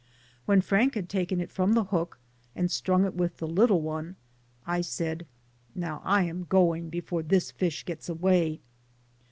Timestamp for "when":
0.47-0.61